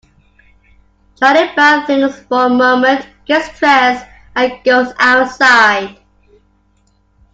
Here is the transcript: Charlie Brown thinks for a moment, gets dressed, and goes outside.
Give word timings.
Charlie 1.19 1.53
Brown 1.53 1.85
thinks 1.85 2.21
for 2.21 2.45
a 2.45 2.49
moment, 2.49 3.05
gets 3.27 3.59
dressed, 3.59 4.03
and 4.35 4.51
goes 4.63 4.91
outside. 4.97 5.99